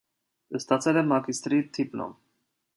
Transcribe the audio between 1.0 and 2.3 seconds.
է մագիստրի դիպլոմ։